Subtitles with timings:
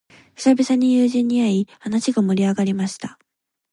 [0.33, 3.19] 久々に友人に会い、話が盛り上がりました。